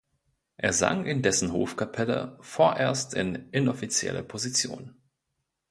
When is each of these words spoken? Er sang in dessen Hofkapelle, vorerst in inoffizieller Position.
Er 0.57 0.73
sang 0.73 1.05
in 1.05 1.21
dessen 1.21 1.53
Hofkapelle, 1.53 2.35
vorerst 2.41 3.13
in 3.13 3.49
inoffizieller 3.51 4.23
Position. 4.23 4.95